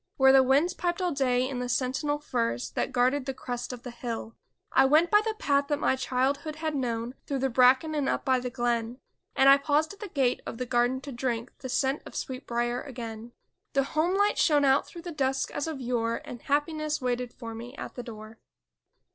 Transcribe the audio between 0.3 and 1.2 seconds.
the winds piped all